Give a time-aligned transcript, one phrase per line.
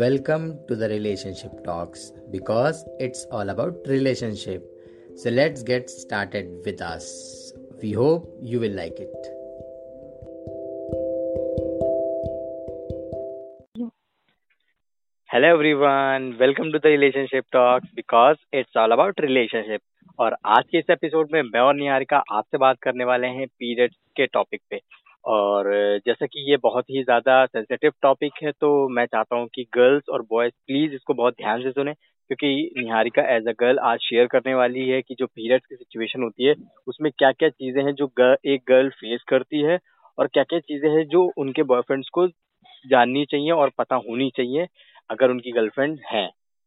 [0.00, 4.64] Welcome to the Relationship Talks because it's all about relationship.
[5.14, 7.52] So let's get started with us.
[7.82, 9.28] We hope you will like it.
[15.30, 19.80] Hello everyone welcome to the relationship talks because it's all about relationship
[20.18, 23.96] और आज के इस episode में मैं और निहारिका आपसे बात करने वाले हैं पीरियड्स
[24.16, 24.80] के टॉपिक पे
[25.24, 25.66] और
[26.06, 30.08] जैसा कि ये बहुत ही ज़्यादा सेंसिटिव टॉपिक है तो मैं चाहता हूँ कि गर्ल्स
[30.08, 34.26] और बॉयज़ प्लीज़ इसको बहुत ध्यान से सुने क्योंकि निहारिका एज अ गर्ल आज शेयर
[34.26, 36.54] करने वाली है कि जो पीरियड्स की सिचुएशन होती है
[36.86, 39.78] उसमें क्या क्या चीज़ें हैं जो गर, एक गर्ल फेस करती है
[40.18, 42.26] और क्या क्या चीज़ें हैं जो उनके बॉयफ्रेंड्स को
[42.84, 44.66] जाननी चाहिए और पता होनी चाहिए
[45.10, 46.26] अगर उनकी गर्लफ्रेंड है।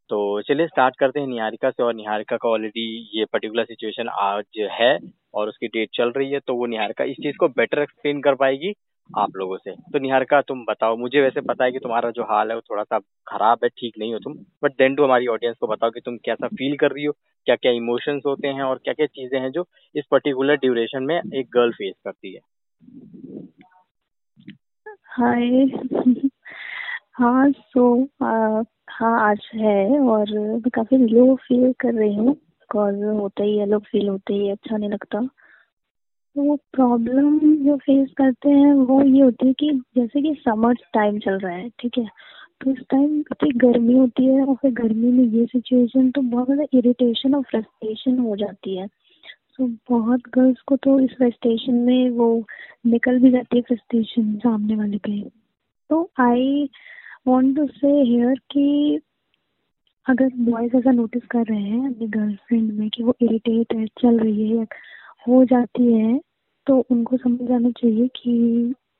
[0.10, 2.85] तो चलिए स्टार्ट करते हैं निहारिका से और निहारिका का ऑलरेडी
[3.20, 4.98] ये पर्टिकुलर सिचुएशन आज है।
[5.34, 8.36] और उसकी डेट चल रही है तो वो निहारिका इस चीज़ को बेटर एक्सप्लेन कर
[8.36, 8.74] पाएगी
[9.10, 12.50] आप लोगों से। तो निहारिका, तुम बताओ, मुझे वैसे पता है कि तुम्हारा जो हाल
[12.50, 14.34] है वो थोड़ा सा खराब है, ठीक नहीं हो तुम
[14.64, 17.13] बट देन टू हमारी ऑडियंस को बताओ कि तुम कैसा फील कर रही हो
[17.48, 21.16] क्या क्या इमोशंस होते हैं और क्या क्या चीज़ें हैं जो इस पर्टिकुलर ड्यूरेशन में
[21.16, 22.40] एक गर्ल फेस करती है।
[25.10, 25.66] हाय
[27.13, 27.84] हाँ सो
[28.91, 30.26] हाँ आज है और
[30.70, 32.35] काफ़ी लो फील कर रही हूँ।
[32.74, 35.21] बिकॉज़ होता ही अलग फील होते ही अच्छा नहीं लगता।
[36.35, 41.20] तो प्रॉब्लम जो फेस करते हैं, वो ये होती है कि जैसे कि समर टाइम
[41.20, 42.05] चल रहा है, ठीक है?
[42.62, 46.46] तो इस टाइम इतनी गर्मी होती है और फिर गर्मी में ये सिचुएशन तो बहुत
[46.46, 48.88] ज़्यादा इरिटेशन और फ्रस्ट्रेशन हो जाती है।
[49.57, 52.44] तो बहुत गर्ल्स को तो इस फ्रस्ट्रेशन में वो
[52.85, 55.21] निकल भी जाती है फ्रस्ट्रेशन सामने वाले पे।
[55.90, 56.70] तो I
[57.27, 58.99] want to say here कि
[60.05, 64.19] अगर बॉयज़ ऐसा नोटिस कर रहे हैं अपनी गर्लफ्रेंड में कि वो इरिटेट है, चल
[64.19, 64.63] रही है
[65.28, 66.19] हो जाती है
[66.68, 68.31] तो उनको समझ आना चाहिए कि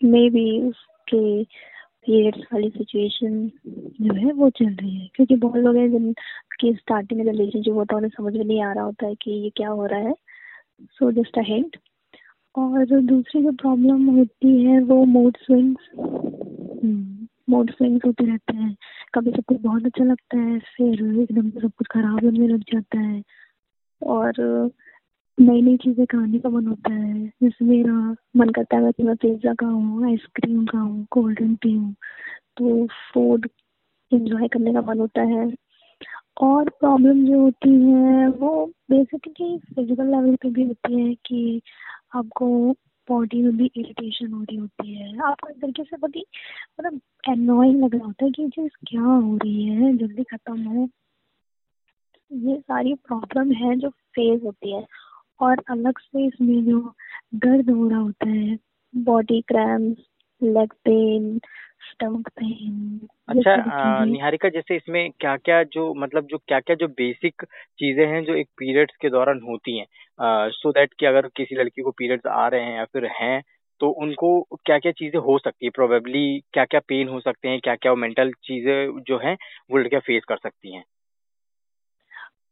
[0.04, 3.52] मे बी उसके पीरियड्स वाली सिचुएशन
[4.02, 7.96] जो है वो चल रही है। क्योंकि बहुत लोग हैं जिनकी स्टार्टिंग में रिलेशनशिप होता
[7.96, 10.14] है, उन्हें समझ में नहीं आ रहा होता है कि ये क्या हो रहा है।
[10.84, 11.78] सो जस्ट अ हिंट
[12.56, 15.90] और दूसरी जो प्रॉब्लम होती है, वो मूड स्विंग्स
[17.48, 18.76] मूड स्विंग्स होते रहते हैं।
[19.14, 22.64] कभी सब कुछ बहुत अच्छा लगता है, फिर एकदम से सब कुछ खराब होने लग
[22.74, 23.22] जाता है।
[24.02, 24.34] और
[25.38, 27.94] नई नई चीज़ें खाने का मन होता है, जैसे मेरा
[28.38, 31.94] मन करता है कि मैं पिज़्ज़ा खाऊँ आइसक्रीम खाऊँ कोल्ड ड्रिंक पीऊँ
[32.58, 33.48] तो फ़ूड
[34.12, 35.52] इंजॉय करने का मन होता है।
[36.42, 41.62] और प्रॉब्लम जो होती है, वो बेसिकली फ़िज़िकल लेवल पे भी होती है कि
[42.16, 42.74] आपको
[43.10, 46.26] बॉडी में भी इरिटेशन हो रही होती है। आपको एक तरीके से बड़ी
[46.80, 50.90] मतलब एनोइंग लग रहा होता है कि चीज़ क्या हो रही है, जल्दी ख़त्म हो।
[52.32, 54.86] ये सारी प्रॉब्लम है जो फेस होती है।
[55.40, 56.94] और अलग से इसमें जो
[57.36, 58.58] दर्द हो रहा होता है
[58.96, 59.98] body cramps
[60.44, 61.40] leg pain
[61.94, 67.44] stomach pain अच्छा निहारिका जैसे इसमें क्या क्या जो मतलब जो क्या क्या जो बेसिक
[67.80, 71.82] चीज़ें हैं जो एक पीरियड्स के दौरान होती हैं सो दैट कि अगर किसी लड़की
[71.82, 73.42] को पीरियड्स आ रहे हैं या फिर हैं
[73.82, 74.30] तो उनको
[74.66, 75.70] क्या क्या चीज़ें हो सकती है?
[75.70, 77.60] प्रोबेबली क्या क्या पेन हो सकते हैं?
[77.60, 79.38] क्या क्या मेंटल चीज़ें जो हैं
[79.72, 80.84] वो लड़कियाँ फेस कर सकती हैं?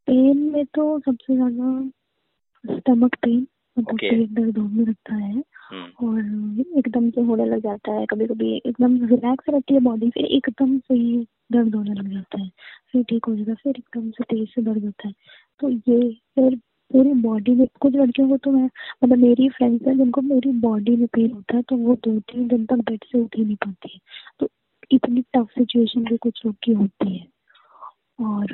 [0.08, 3.46] पेन में तो सबसे ज़्यादा स्टमक पेन
[3.78, 8.56] पेट दर्द होने लगता है हम्म। और एकदम से होने लग जाता है कभी कभी
[8.58, 12.50] एकदम रिलैक्स रहती है बॉडी फिर एकदम से ही दर्द होने लग जाता है
[12.92, 15.14] फिर ठीक हो जाता है फिर एकदम से तेज से दर्द होता है।
[15.60, 16.56] तो ये फिर
[16.92, 18.70] पूरी बॉडी में कुछ लड़कियों को तो मैं
[19.04, 22.48] मतलब मेरी फ्रेंड्स हैं जिनको मेरी बॉडी में पेन होता है तो वो दो तीन
[22.48, 24.00] दिन तक बेड से उठ ही नहीं पाती है।
[24.40, 24.50] तो
[24.92, 27.28] इतनी टफ सिचुएशन भी कुछ लोग की होती है।
[28.20, 28.54] और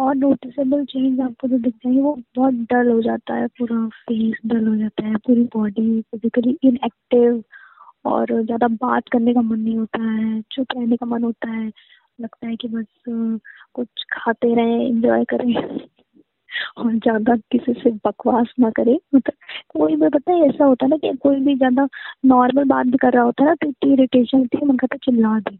[0.00, 4.38] और नोटिसेबल चेंज आपको जो दिखते हैं, वो बहुत डल हो जाता है, पूरा फेस
[4.46, 7.42] डल हो जाता है, पूरी बॉडी फिजिकली इनएक्टिव
[8.06, 11.68] और ज़्यादा बात करने का मन नहीं होता है, चुप रहने का मन होता है,
[12.18, 12.86] लगता है कि बस
[13.74, 15.54] कुछ खाते रहें एंजॉय करें
[16.78, 19.34] और ज़्यादा किसी से बकवास ना करे। मतलब
[19.70, 21.88] कोई भी, पता है, ऐसा होता है ना कि कोई भी ज़्यादा
[22.26, 24.96] नॉर्मल बात भी कर रहा होता है ना तो इतनी इरिटेशन होती है मन करता
[25.04, 25.58] चिल्ला दे।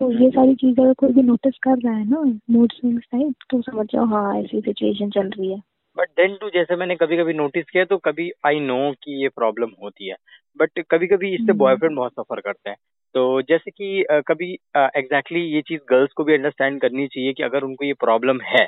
[0.00, 2.20] तो ये सारी चीज़ें अगर कोई भी नोटिस कर रहा है ना
[2.50, 5.60] मूड स्विंग्स टाइप तो समझ जाओ हाँ ऐसी सिचुएशन चल रही है
[5.96, 9.28] बट देन टू जैसे मैंने कभी कभी नोटिस किया तो कभी आई नो कि ये
[9.34, 10.16] प्रॉब्लम होती है
[10.60, 12.76] बट कभी कभी इससे बॉयफ्रेंड हम्म। बहुत सफ़र करते हैं
[13.14, 17.42] तो जैसे कि कभी एग्जैक्टली exactly ये चीज़ गर्ल्स को भी अंडरस्टैंड करनी चाहिए कि
[17.42, 18.66] अगर उनको ये प्रॉब्लम है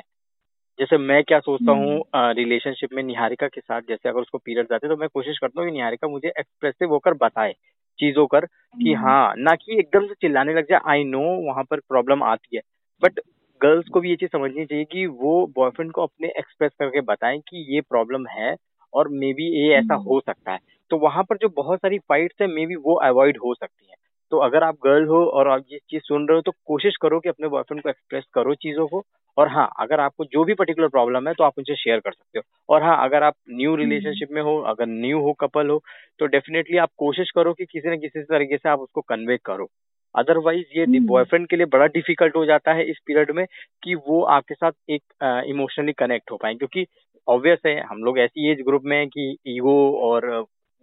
[0.79, 4.73] जैसे मैं क्या सोचता हूँ रिलेशनशिप हम्म। में निहारिका के साथ जैसे अगर उसको पीरियड
[4.73, 7.53] आते तो मैं कोशिश करता हूँ कि निहारिका मुझे एक्सप्रेसिव होकर बताए
[7.99, 11.63] चीज़ों कर कि हम्म। हाँ ना कि एकदम से चिल्लाने लग जाए। आई नो वहाँ
[11.63, 12.61] पर प्रॉब्लम आती है।
[13.01, 13.19] बट
[13.61, 17.39] गर्ल्स को भी ये चीज़ समझनी चाहिए कि वो बॉयफ्रेंड को अपने एक्सप्रेस करके बताएँ
[17.39, 18.55] कि ये प्रॉब्लम है
[18.93, 20.59] और मे बी ये ऐसा हम्म। हो सकता है।
[20.91, 23.95] तो वहाँ पर जो बहुत सारी फाइट्स है मे बी वो अवॉइड हो सकती है।
[24.31, 27.19] तो अगर आप गर्ल हो और आप ये चीज़ सुन रहे हो तो कोशिश करो
[27.19, 29.03] कि अपने बॉयफ्रेंड को एक्सप्रेस करो चीज़ों को।
[29.39, 32.39] और हाँ अगर आपको जो भी पर्टिकुलर प्रॉब्लम है तो आप उनसे शेयर कर सकते
[32.39, 32.43] हो।
[32.75, 35.81] और हाँ अगर आप न्यू रिलेशनशिप में हो अगर न्यू हो कपल हो
[36.19, 39.67] तो डेफिनेटली आप कोशिश करो कि किसी न किसी तरीके से आप उसको कन्वे करो।
[40.15, 43.45] अदरवाइज़ ये बॉयफ्रेंड के लिए बड़ा डिफ़िकल्ट हो जाता है इस पीरियड में
[43.83, 46.85] कि वो आपके साथ एक इमोशनली कनेक्ट हो पाए। क्योंकि
[47.27, 49.75] ऑब्वियस है हम लोग ऐसी एज ग्रुप में है कि ईगो
[50.09, 50.27] और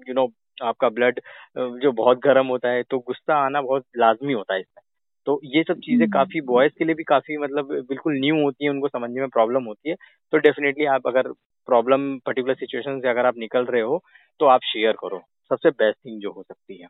[0.09, 1.21] यू नो know, आपका ब्लड
[1.83, 4.83] जो बहुत गर्म होता है तो गुस्सा आना बहुत लाजमी होता है इसमें।
[5.27, 8.65] तो ये सब चीज़ें हम्म। काफ़ी बॉयज़ के लिए भी काफ़ी मतलब बिल्कुल न्यू होती
[8.65, 9.97] है उनको समझने में प्रॉब्लम होती है।
[10.33, 11.33] तो डेफिनेटली आप अगर
[11.69, 14.03] प्रॉब्लम पर्टिकुलर सिचुएशन से अगर आप निकल रहे हो
[14.41, 16.89] तो आप शेयर करो। सबसे बेस्ट थिंग जो हो सकती है।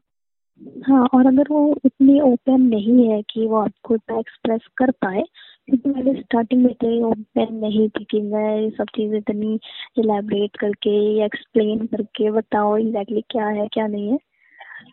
[0.88, 5.23] हाँ और अगर वो इतनी ओपन नहीं है कि वो आपको इतना एक्सप्रेस कर पाए
[5.67, 9.55] क्योंकि मैंने स्टार्टिंग में इतनी ओपन नहीं थी कि मैं ये सब चीज़ें इतनी
[9.99, 14.19] इलेबरेट करके या एक्सप्लेन करके बताओ एग्जैक्टली क्या है क्या नहीं है।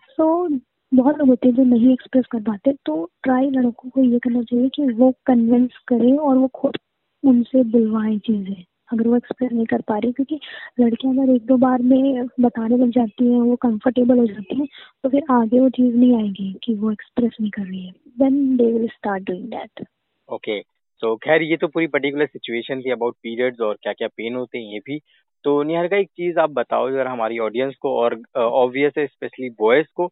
[0.09, 0.59] सो so,
[0.93, 4.41] बहुत लोग होते हैं जो नहीं एक्सप्रेस कर पाते तो ट्राई लड़कों को ये करना
[4.43, 6.77] चाहिए कि वो कन्विंस करें और वो खुद
[7.23, 8.63] उनसे बुलवाएँ चीज़ें,
[8.93, 10.39] अगर वो एक्सप्रेस नहीं कर पा रही, क्योंकि
[10.79, 14.67] लड़कियाँ अगर एक दो बार में बताने लग जाती हैं, वो कंफर्टेबल हो जाती हैं
[15.03, 18.55] तो फिर आगे वो चीज़ नहीं आएगी कि वो एक्सप्रेस नहीं कर रही है। Then
[18.57, 19.85] they will start doing that
[20.29, 20.59] okay
[21.01, 24.57] तो खैर, ये तो पूरी पर्टिकुलर सिचुएशन थी अबाउट पीरियड्स और क्या क्या पेन होते
[24.57, 24.99] हैं, ये भी।
[25.45, 29.49] तो निहार का एक चीज़ आप बताओ जरा हमारी ऑडियंस को और ऑब्वियस है स्पेशली
[29.59, 30.11] बॉयज़ को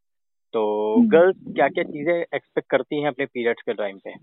[0.53, 0.61] तो
[1.09, 4.13] गर्ल्स हम्म। क्या क्या चीज़ें एक्सपेक्ट करती हैं अपने पीरियड्स के टाइम पे?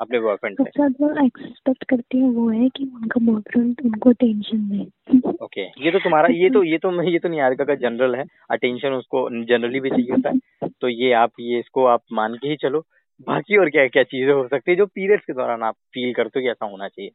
[0.00, 4.68] अपने बॉयफ्रेंड से सबसे ज़्यादा एक्सपेक्ट करती है वो है कि उनका बॉयफ्रेंड उनको टेंशन
[4.68, 8.24] दे। ओके ये तो तुम्हारा ये तो ये तो ये तो निहारिका का जनरल है।
[8.50, 12.48] अटेंशन उसको जनरली भी चाहिए होता है। तो ये आप ये इसको आप मान के
[12.48, 12.80] ही चलो।
[13.28, 16.38] बाकी और क्या क्या चीज़ें हो सकती है जो पीरियड्स के दौरान आप फील करते
[16.38, 17.10] हो कि ऐसा होना चाहिए?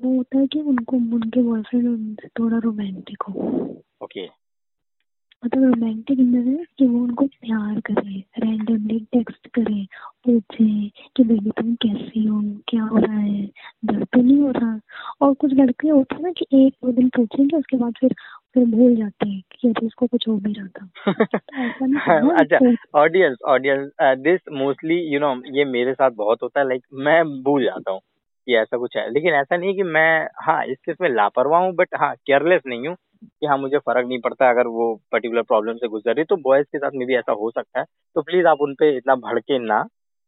[0.00, 3.40] वो होता है कि उनको उनके बॉयफ्रेंड उनसे थोड़ा रोमांटिक हो।
[4.02, 4.26] ओके
[5.44, 9.84] मतलब रोमांटिक इन द कि वो उनको प्यार करे रैंडमली टेक्स्ट करे
[10.24, 10.66] पूछे
[11.16, 13.46] कि बेबी तुम कैसी हो क्या हो रहा है
[13.84, 14.78] दर्द तो नहीं हो रहा?
[15.22, 18.14] और कुछ लड़के होते हैं ना कि एक दो दिन पूछेंगे उसके बाद फिर
[18.54, 20.88] फिर भूल जाते हैं कि अरे इसको कुछ हो भी रहा था।
[22.40, 22.58] अच्छा
[23.00, 27.64] audience audience this mostly you know ये मेरे साथ बहुत होता है लाइक मैं भूल
[27.64, 28.00] जाता हूँ
[28.46, 30.08] कि ऐसा कुछ है। लेकिन ऐसा नहीं कि मैं
[30.46, 34.06] हाँ इस केस में लापरवाह हूँ बट हाँ केयरलेस नहीं हूँ। कि हाँ मुझे फ़र्क
[34.06, 37.16] नहीं पड़ता अगर वो पर्टिकुलर प्रॉब्लम से गुजर रही तो बॉयज़ के साथ में भी
[37.16, 37.84] ऐसा हो सकता है
[38.16, 39.84] तो प्लीज़ आप उनपे इतना भड़के ना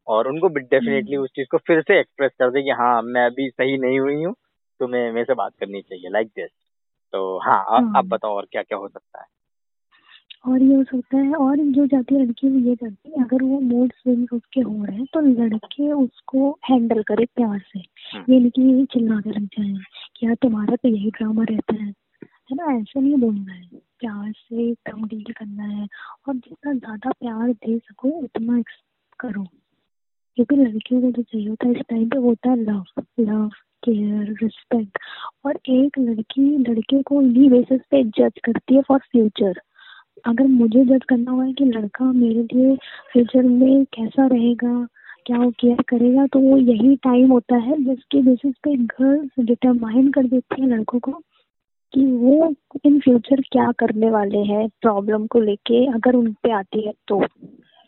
[0.06, 3.24] और उनको डेफिनेटली हम्म। उस चीज़ को फिर से एक्सप्रेस कर दे कि हाँ मैं
[3.26, 4.34] अभी सही नहीं हुई हूँ
[4.80, 6.50] तो मैं मेरे से बात करनी चाहिए लाइक दिस
[7.12, 9.34] तो हाँ आप हम्म। बताओ और क्या क्या हो सकता है
[10.44, 13.42] और ये हो सकता है और जो जाती है लड़की वो ये करती है अगर
[13.42, 18.32] वो मूड स्विंग उसके हो रहे हैं तो लड़के उसको हैंडल करे प्यार से हम्म।
[18.32, 19.72] ये नहीं कि चिल्ला के लग जाए
[20.16, 21.92] कि यार तुम्हारा तो यही ड्रामा रहता है
[22.50, 22.72] है ना?
[22.72, 23.64] ऐसे नहीं बोलना है।
[24.00, 25.86] प्यार से कम डील करना है
[26.28, 28.62] और जितना ज़्यादा प्यार दे सको, उतना
[29.20, 29.44] करो।
[30.38, 32.84] क्योंकि लड़कियों को जो चाहिए होता है, इस टाइम पे होता है लव
[33.20, 33.48] लव
[33.82, 34.98] केयर रिस्पेक्ट
[35.46, 39.60] और एक लड़की लड़के को इन्हीं बेसिस पे जज करती है फॉर फ्यूचर
[40.24, 42.76] अगर मुझे जज करना हुआ है कि लड़का मेरे लिए
[43.12, 44.86] फ्यूचर में कैसा रहेगा,
[45.26, 50.10] क्या वो केयर करेगा तो वो यही टाइम होता है जिसके बेसिस पे गर्ल्स डिटरमाइन
[50.10, 51.12] कर देती है लड़कों को
[51.92, 52.54] कि वो
[52.86, 57.22] इन फ्यूचर क्या करने वाले हैं प्रॉब्लम को लेके अगर उन पे आती है तो।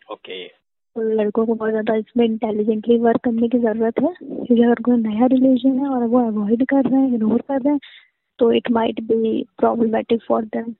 [0.08, 4.82] ओके तो लड़कों को बहुत ज़्यादा इसमें इंटेलिजेंटली वर्क करने की ज़रूरत है। क्योंकि अगर
[4.82, 7.80] कोई नया रिलेशन है और वो अवॉइड कर रहे हैं इग्नोर कर रहे हैं
[8.38, 10.74] तो it might be problematic for them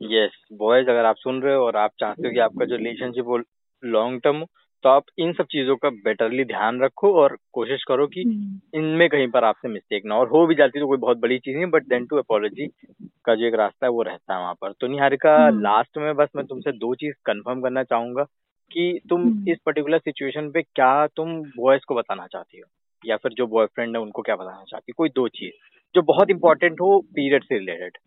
[0.00, 3.24] yes boys अगर आप सुन रहे हो और आप चाहते हो कि आपका जो रिलेशनशिप
[3.24, 3.38] वो
[3.82, 4.46] लॉन्ग टर्म हो
[4.84, 9.08] तो आप इन सब चीज़ों का बेटरली ध्यान रखो और कोशिश करो कि हम्म। इनमें
[9.08, 11.66] कहीं पर आपसे मिस्टेक ना और हो भी जाती तो कोई बहुत बड़ी चीज़ नहीं
[11.70, 12.66] बट देन टू अपोलॉजी
[13.24, 16.16] का जो एक रास्ता है वो रहता है वहाँ पर तो निहारिका लास्ट हम्म। में
[16.16, 18.24] बस मैं तुमसे दो चीज़ कंफर्म करना चाहूँगा
[18.70, 22.68] कि तुम हम्म। इस पर्टिकुलर सिचुएशन पे क्या तुम बॉयज़ को बताना चाहती हो
[23.04, 25.52] या फिर जो बॉयफ्रेंड है उनको क्या बताना चाहती हो कोई दो चीज़
[25.94, 27.98] जो बहुत इंपॉर्टेंट हो पीरियड से रिलेटेड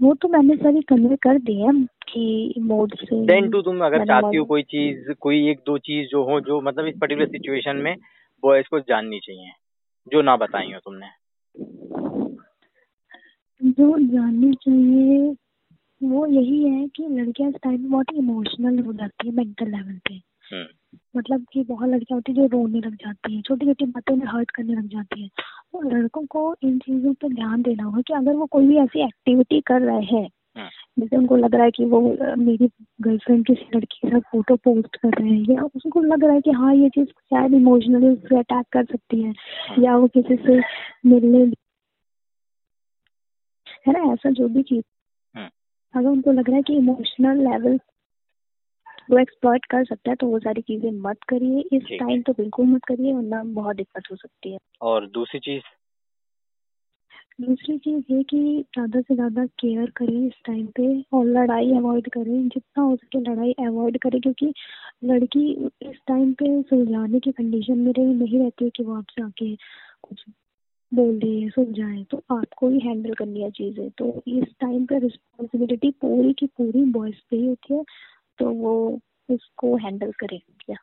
[0.00, 1.70] वो तो मैंने सारी कन्वे कर दिए
[2.08, 6.08] कि मोड से देन टू तुम अगर चाहती हो कोई चीज़ कोई एक दो चीज़
[6.08, 7.96] जो हो जो मतलब इस पर्टिकुलर सिचुएशन में
[8.42, 9.52] बॉयज़ को जाननी चाहिए
[10.12, 11.06] जो ना बताई हो तुमने
[13.60, 15.34] जो जाननी चाहिए
[16.02, 20.14] वो यही है कि लड़कियाँ इस टाइम बहुत इमोशनल हो जाती है मेंटल लेवल पे
[20.52, 24.16] हम्म। मतलब कि बहुत लड़कियाँ होती है जो रोने लग जाती है छोटी छोटी बातों
[24.16, 28.00] में हर्ट करने लग जाती है तो लड़कों को इन चीज़ों पर ध्यान देना होगा
[28.00, 30.28] कि अगर वो कोई भी ऐसी एक्टिविटी कर रहे हाँ।
[30.98, 32.00] जैसे उनको लग रहा है कि वो
[32.36, 32.70] मेरी
[33.00, 36.40] गर्लफ्रेंड किसी लड़की के साथ फ़ोटो पोस्ट कर रहे हैं या उसको लग रहा है
[36.40, 39.34] कि हाँ ये चीज़ शायद इमोशनली उससे अटैक कर सकती है
[39.68, 40.60] हाँ। या वो किसी से
[41.08, 41.38] मिलने
[43.88, 44.84] है ना ऐसा जो भी चीज़।
[45.94, 47.78] अगर उनको लग रहा है कि इमोशनल लेवल
[49.10, 52.66] वो एक्सप्लॉइट कर सकता है तो वो सारी चीज़ें मत करिए इस टाइम तो बिल्कुल
[52.66, 55.62] मत करिए वरना बहुत दिक्कत हो सकती है। और दूसरी चीज़
[57.38, 58.38] दूसरी चीज़ ये कि
[58.74, 60.84] ज़्यादा से ज़्यादा केयर करें इस टाइम पे
[61.16, 64.52] और लड़ाई अवॉइड करें। जितना हो सके लड़ाई अवॉइड करें क्योंकि
[65.04, 65.50] लड़की
[65.90, 69.54] इस टाइम पे सुलझाने की कंडीशन में रही, नहीं रहती है कि वो आपसे आके
[70.02, 70.24] कुछ
[70.92, 75.90] बोल दे, सुलझाए। तो आपको ही हैंडल करनी है चीज़ें। तो इस टाइम पे रिस्पॉन्सिबिलिटी
[76.00, 77.84] पूरी की पूरी बॉयज़ पे ही होती है
[78.38, 78.76] तो वो
[79.28, 80.76] उसको हैंडल करें। क्या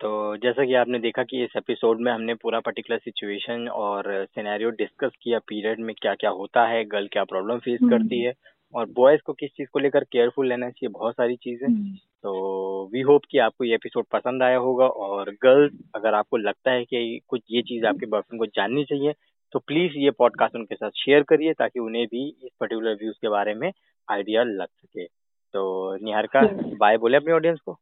[0.00, 4.70] तो जैसा कि आपने देखा कि इस एपिसोड में हमने पूरा पर्टिकुलर सिचुएशन और सिनेरियो
[4.72, 8.32] डिस्कस किया पीरियड में क्या क्या होता है गर्ल क्या प्रॉब्लम फेस हम्म। करती है
[8.74, 12.88] और बॉयज़ को किस चीज़ को लेकर केयरफुल रहना चाहिए बहुत सारी चीज़ें हम्म, तो
[12.92, 16.84] वी होप कि आपको ये एपिसोड पसंद आया होगा और गर्ल्स अगर आपको लगता है
[16.84, 19.14] कि कुछ ये चीज़ आपके बॉयफ्रेंड को जाननी चाहिए
[19.52, 23.28] तो प्लीज़ ये पॉडकास्ट उनके साथ शेयर करिए ताकि उन्हें भी इस पर्टिकुलर व्यूज़ के
[23.28, 23.70] बारे में
[24.08, 25.06] आइडिया लग सके
[25.54, 26.42] तो निहारिका.
[26.76, 27.78] बाय बोले अपने ऑडियंस को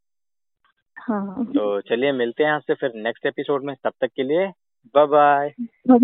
[0.99, 4.47] हाँ। तो चलिए मिलते हैं आपसे फिर नेक्स्ट एपिसोड में तब तक के लिए
[4.95, 5.55] बाय बाय
[5.89, 5.99] बाय